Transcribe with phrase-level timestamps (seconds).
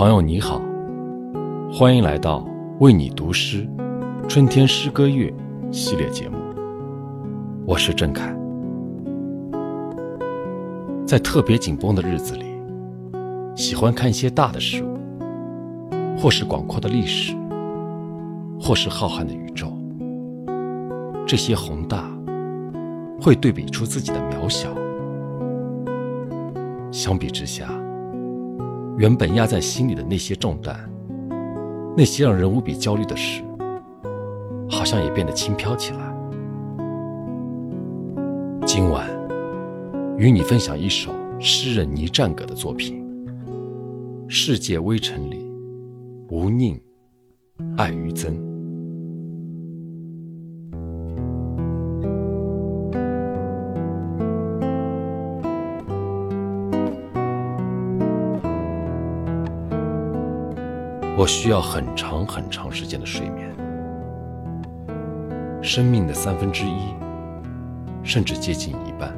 [0.00, 0.58] 朋友你好，
[1.70, 2.42] 欢迎来到
[2.78, 3.68] 为你读诗
[4.26, 5.30] 春天诗歌月
[5.70, 6.38] 系列节目。
[7.66, 8.34] 我是郑凯。
[11.06, 12.46] 在特别紧绷的日子里，
[13.54, 14.96] 喜欢看一些大的事物，
[16.18, 17.36] 或是广阔的历史，
[18.58, 19.70] 或是浩瀚的宇宙。
[21.26, 22.10] 这些宏大
[23.20, 24.70] 会对比出自己的渺小。
[26.90, 27.68] 相比之下，
[29.00, 30.78] 原本压在心里的那些重担，
[31.96, 33.42] 那些让人无比焦虑的事，
[34.68, 36.14] 好像也变得轻飘起来。
[38.66, 39.08] 今晚，
[40.18, 43.02] 与你分享一首诗人倪战葛的作品
[44.28, 45.50] 《世界微尘里，
[46.28, 46.78] 无宁，
[47.78, 48.26] 爱与憎》。
[61.16, 63.54] 我需要很长很长时间的睡眠，
[65.62, 66.94] 生命的三分之一，
[68.02, 69.14] 甚至接近一半。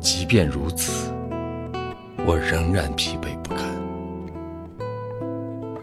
[0.00, 1.12] 即便如此，
[2.26, 3.66] 我仍然疲惫不堪。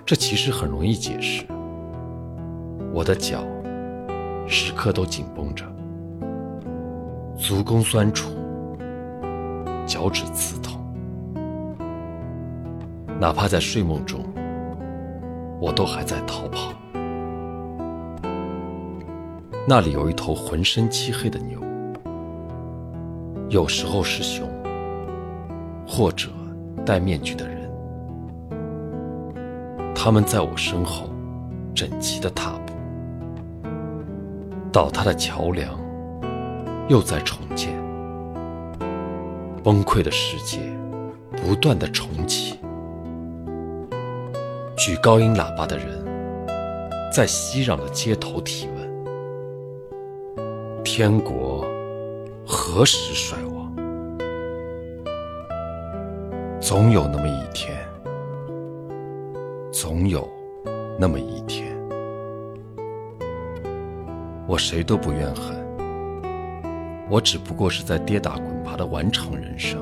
[0.03, 1.45] 这其实很容易解释，
[2.91, 3.43] 我的脚
[4.47, 5.63] 时刻都紧绷着，
[7.37, 8.31] 足弓酸楚，
[9.85, 10.68] 脚趾刺痛。
[13.19, 14.23] 哪怕在睡梦中，
[15.59, 16.71] 我都还在逃跑。
[19.67, 21.59] 那里有一头浑身漆黑的牛，
[23.49, 24.47] 有时候是熊，
[25.85, 26.29] 或者
[26.85, 27.59] 戴面具的人。
[29.93, 31.09] 他们在我身后
[31.75, 32.73] 整齐的踏步，
[34.71, 35.77] 倒塌的桥梁
[36.87, 37.69] 又在重建，
[39.61, 40.61] 崩溃的世界
[41.35, 42.57] 不断的重启。
[44.79, 45.87] 举高音喇叭的人，
[47.11, 48.89] 在熙攘的街头提问
[50.85, 51.65] ：“天国
[52.47, 53.75] 何时衰亡？”
[56.61, 57.75] 总有那么一天，
[59.69, 60.25] 总有
[60.97, 61.77] 那么一天，
[64.47, 65.57] 我谁都不怨恨，
[67.09, 69.81] 我只不过是在跌打滚爬的完成人生，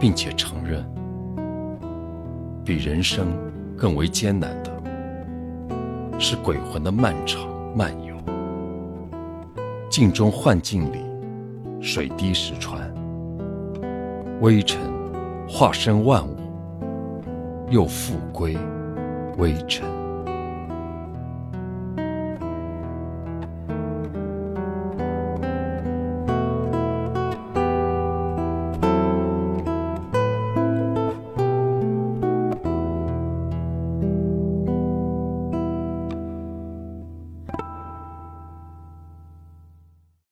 [0.00, 0.84] 并且承认。
[2.64, 3.26] 比人生
[3.76, 4.72] 更为艰难的，
[6.18, 8.16] 是鬼魂的漫长漫游。
[9.90, 11.04] 镜中幻境里，
[11.82, 12.80] 水滴石穿，
[14.40, 14.80] 微尘
[15.46, 16.36] 化身万物，
[17.68, 18.56] 又复归
[19.36, 19.93] 微尘。